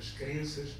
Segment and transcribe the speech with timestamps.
[0.00, 0.76] das crenças,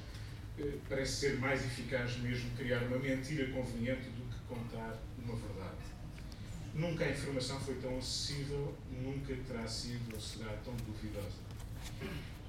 [0.57, 5.77] eh, parece ser mais eficaz mesmo criar uma mentira conveniente do que contar uma verdade.
[6.73, 11.37] Nunca a informação foi tão acessível, nunca terá sido ou será tão duvidosa.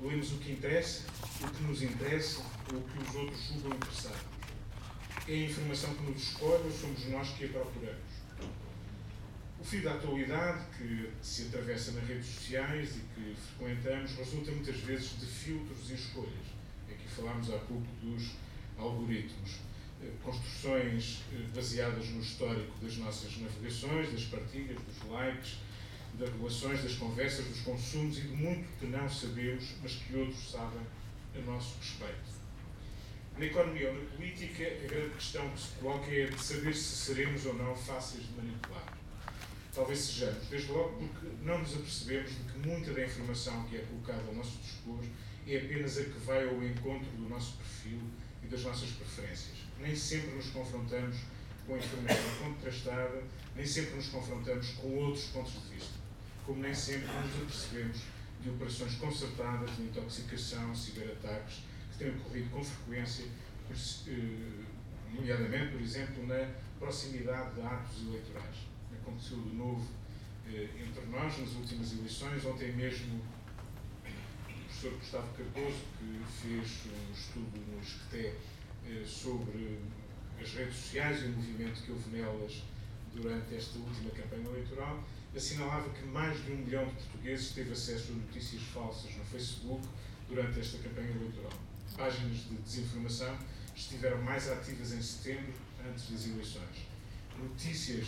[0.00, 1.02] Lemos o que interessa,
[1.42, 2.40] o que nos interessa
[2.72, 4.18] ou o que os outros julgam interessar.
[5.28, 8.12] É a informação que nos escolhe ou somos nós que a procuramos?
[9.60, 14.76] O fio da atualidade que se atravessa nas redes sociais e que frequentamos resulta muitas
[14.78, 16.61] vezes de filtros e escolhas.
[16.92, 18.32] Aqui falámos há pouco dos
[18.76, 19.56] algoritmos.
[20.02, 25.58] Eh, construções eh, baseadas no histórico das nossas navegações, das partilhas, dos likes,
[26.14, 30.50] das relações, das conversas, dos consumos e de muito que não sabemos, mas que outros
[30.50, 30.82] sabem
[31.34, 32.42] a nosso respeito.
[33.38, 36.96] Na economia ou na política, a grande questão que se coloca é de saber se
[36.96, 38.98] seremos ou não fáceis de manipular.
[39.74, 43.80] Talvez sejamos, desde logo porque não nos apercebemos de que muita da informação que é
[43.80, 45.02] colocada ao nosso dispor
[45.46, 48.00] é apenas a que vai ao encontro do nosso perfil
[48.42, 49.58] e das nossas preferências.
[49.80, 51.16] Nem sempre nos confrontamos
[51.66, 53.22] com informação contrastada,
[53.56, 55.94] nem sempre nos confrontamos com outros pontos de vista,
[56.46, 57.98] como nem sempre nos apercebemos
[58.42, 61.62] de operações concertadas de intoxicação, ciberataques,
[61.92, 63.24] que têm ocorrido com frequência,
[63.70, 64.64] eh,
[65.12, 68.56] nomeadamente, por exemplo, na proximidade de atos eleitorais.
[69.00, 69.88] Aconteceu de novo
[70.48, 73.20] eh, entre nós nas últimas eleições, ontem mesmo
[74.72, 78.34] professor Gustavo Cardoso, que fez um estudo no Esqueté
[78.86, 79.78] eh, sobre
[80.40, 82.62] as redes sociais e o movimento que houve nelas
[83.14, 85.04] durante esta última campanha eleitoral,
[85.36, 89.86] assinalava que mais de um milhão de portugueses teve acesso a notícias falsas no Facebook
[90.28, 91.52] durante esta campanha eleitoral.
[91.96, 93.38] Páginas de desinformação
[93.76, 95.52] estiveram mais ativas em setembro,
[95.86, 96.86] antes das eleições.
[97.38, 98.06] Notícias,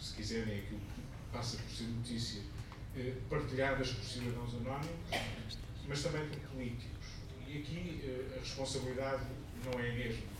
[0.00, 2.42] se quiserem, aquilo que passa por ser notícia,
[2.96, 7.06] eh, partilhadas por cidadãos anónimos, mas também por políticos.
[7.46, 9.24] E aqui eh, a responsabilidade
[9.64, 10.36] não é a mesma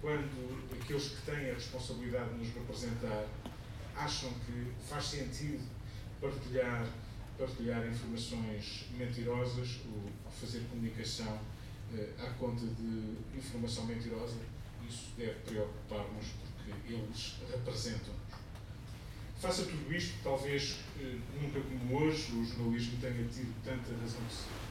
[0.00, 3.26] quando aqueles que têm a responsabilidade de nos representar
[3.96, 5.64] acham que faz sentido
[6.20, 6.86] partilhar,
[7.38, 11.40] partilhar informações mentirosas ou fazer comunicação
[11.94, 14.36] eh, à conta de informação mentirosa,
[14.88, 18.36] isso deve preocupar-nos porque eles representam-nos.
[19.40, 24.34] Faça tudo isto, talvez eh, nunca como hoje o jornalismo tenha tido tanta razão de
[24.34, 24.65] ser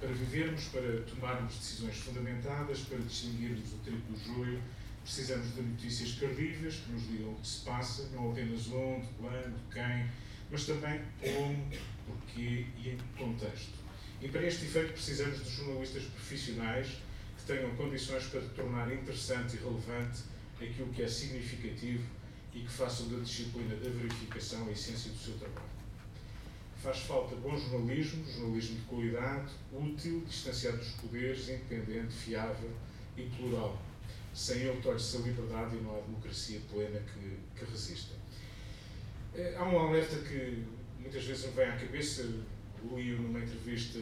[0.00, 4.62] para vivermos, para tomarmos decisões fundamentadas, para distinguirmos o trigo do joio,
[5.02, 9.72] precisamos de notícias credíveis que nos digam o que se passa, não apenas onde, quando,
[9.72, 10.08] quem,
[10.50, 11.68] mas também como,
[12.06, 13.78] porquê e em que contexto.
[14.20, 16.88] E para este efeito precisamos de jornalistas profissionais
[17.36, 20.22] que tenham condições para tornar interessante e relevante
[20.60, 22.04] aquilo que é significativo
[22.54, 25.77] e que façam da disciplina da verificação a essência do seu trabalho.
[26.82, 32.70] Faz falta bom jornalismo, jornalismo de qualidade, útil, distanciado dos poderes, independente, fiável
[33.16, 33.76] e plural.
[34.32, 38.14] Sem ele torce-se a liberdade e não há democracia plena que, que resista.
[39.34, 40.62] É, há um alerta que
[41.00, 42.22] muitas vezes me vem à cabeça,
[42.92, 43.98] li-o numa entrevista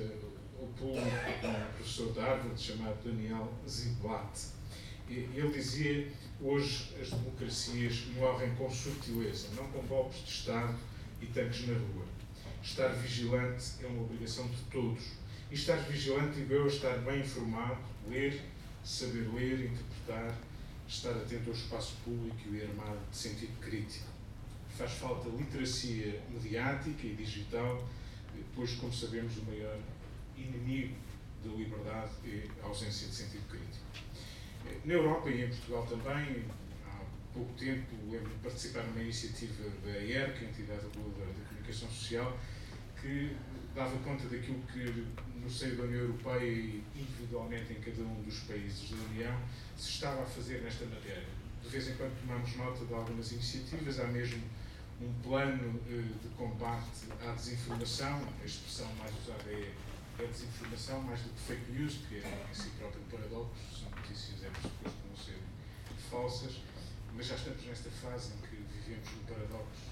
[0.61, 1.07] ao público
[1.41, 4.49] com um professor de Harvard chamado Daniel Ziblatt.
[5.09, 6.13] Ele dizia
[6.43, 10.79] hoje as democracias morrem com sutileza, não com golpes de Estado
[11.23, 12.17] e tanques na rua
[12.67, 15.13] estar vigilante é uma obrigação de todos.
[15.51, 17.79] E estar vigilante, digo eu, estar bem informado,
[18.09, 18.43] ler,
[18.85, 20.37] saber ler, interpretar,
[20.89, 24.09] estar atento ao espaço público e armado de sentido crítico.
[24.77, 27.89] Faz falta literacia mediática e digital,
[28.55, 29.79] pois, como sabemos, o maior
[30.37, 30.97] inimigo
[31.45, 33.87] da liberdade é a ausência de sentido crítico.
[34.85, 36.45] Na Europa e em Portugal também,
[36.85, 37.01] há
[37.33, 42.37] pouco tempo, lembro de participar numa iniciativa da ERC, a Entidade Reguladora da Comunicação Social,
[43.07, 43.37] que
[43.73, 45.07] dava conta daquilo que
[45.41, 49.41] no seio da União Europeia e individualmente em cada um dos países da União
[49.77, 51.29] se estava a fazer nesta matéria.
[51.63, 54.43] De vez em quando tomamos nota de algumas iniciativas, há mesmo
[55.01, 59.73] um plano eh, de combate à desinformação, a expressão mais usada é,
[60.19, 63.91] é desinformação, mais do que fake news, que é em si próprio um paradoxo, são
[63.91, 65.39] notícias é pressuposto não ser
[66.11, 66.61] falsas,
[67.15, 69.91] mas já estamos nesta fase em que vivemos um paradoxo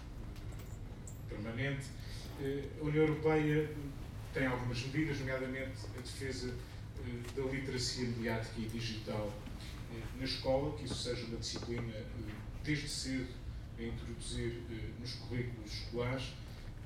[0.48, 1.86] eh, permanente
[2.40, 3.70] a União Europeia
[4.32, 6.52] tem algumas medidas, nomeadamente a defesa
[6.98, 9.32] eh, da literacia mediática e digital
[9.92, 11.94] eh, na escola, que isso seja uma disciplina
[12.64, 13.28] desde cedo
[13.78, 14.62] a introduzir
[15.00, 16.32] nos currículos escolares,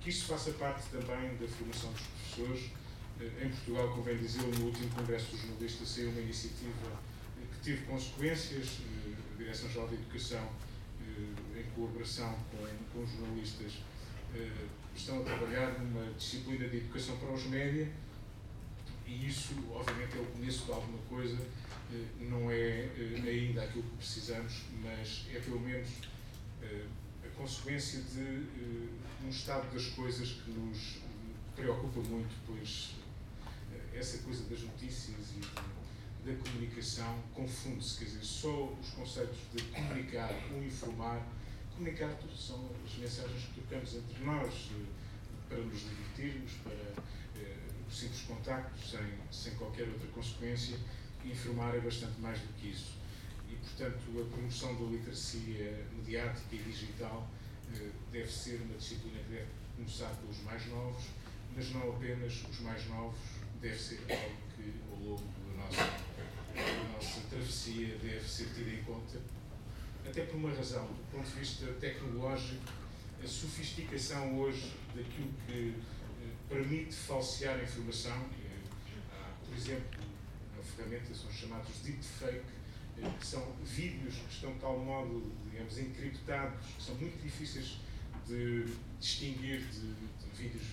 [0.01, 2.71] que isso faça parte também da formação dos professores.
[3.21, 6.93] Em Portugal, convém dizer, no último Congresso dos Jornalistas saiu uma iniciativa
[7.53, 8.79] que teve consequências,
[9.35, 10.49] a Direção-Geral da Educação,
[11.57, 13.73] em colaboração com, com os jornalistas,
[14.99, 17.89] estão a trabalhar numa disciplina de educação para os média
[19.07, 21.39] e isso, obviamente, é o começo de alguma coisa
[22.21, 22.89] não é
[23.27, 25.89] ainda aquilo que precisamos, mas é pelo menos
[27.25, 28.45] a consequência de
[29.25, 30.99] um estado das coisas que nos
[31.57, 32.91] preocupa muito, pois
[33.95, 40.31] essa coisa das notícias e da comunicação confunde-se, quer dizer, só os conceitos de comunicar
[40.53, 41.27] ou informar,
[41.79, 44.71] comunicar tudo são as mensagens que trocamos entre nós
[45.49, 47.05] para nos divertirmos, para
[47.91, 50.77] simples contactos, sem, sem qualquer outra consequência,
[51.25, 52.99] informar é bastante mais do que isso.
[53.49, 57.27] E, portanto, a promoção da literacia mediática e digital
[57.75, 59.47] eh, deve ser uma disciplina que deve
[59.77, 61.05] começar pelos mais novos,
[61.57, 63.19] mas não apenas os mais novos,
[63.61, 65.85] deve ser algo que, ao longo da nossa,
[66.55, 69.19] da nossa travessia, deve ser tido em conta,
[70.09, 72.65] até por uma razão, do ponto de vista tecnológico,
[73.23, 75.75] a sofisticação hoje daquilo que
[76.49, 78.27] permite falsear a informação.
[79.13, 80.01] Há, por exemplo,
[80.55, 82.43] uma ferramenta são chamados deepfake,
[82.99, 87.79] eh, que são vídeos que estão de tal modo, digamos, encriptados, que são muito difíceis
[88.27, 88.65] de
[88.99, 90.65] distinguir de, de vídeos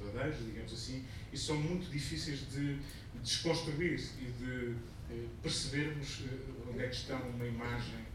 [0.00, 2.78] verdadeiros, digamos assim, e são muito difíceis de
[3.22, 4.74] desconstruir e de
[5.10, 8.07] eh, percebermos eh, onde é que está uma imagem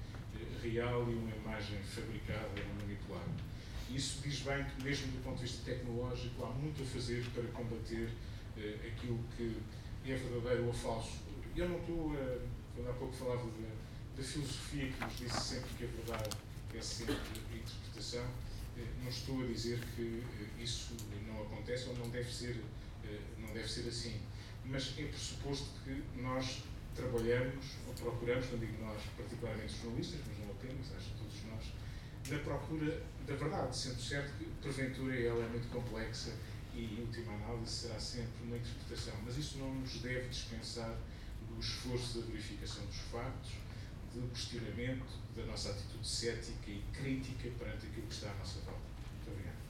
[0.63, 3.31] real e uma imagem fabricada ou manipulada.
[3.89, 7.43] Isso diz bem que, mesmo do ponto de vista tecnológico, há muito a fazer para
[7.51, 8.09] combater
[8.57, 9.57] eh, aquilo que
[10.05, 11.19] é verdadeiro ou falso.
[11.55, 12.39] Eu não estou, eh,
[12.75, 13.47] quando há pouco falava
[14.17, 16.29] da filosofia que nos disse sempre que a verdade
[16.75, 18.25] é sempre a interpretação,
[18.77, 20.95] eh, não estou a dizer que eh, isso
[21.27, 22.59] não acontece ou não deve ser,
[23.37, 24.19] não deve ser assim.
[24.65, 26.63] Mas é pressuposto que nós
[26.95, 31.73] trabalhamos, ou procuramos, não digo nós, particularmente os jornalistas, mas não apenas, acho todos nós,
[32.29, 36.33] na procura da verdade, sendo certo que, porventura, ela é muito complexa
[36.73, 39.13] e, em última análise, será sempre uma interpretação.
[39.25, 40.95] Mas isso não nos deve dispensar
[41.49, 43.51] do esforço da verificação dos factos,
[44.13, 45.05] do questionamento
[45.35, 48.81] da nossa atitude cética e crítica perante aquilo que está à nossa volta.
[49.15, 49.62] Muito obrigado.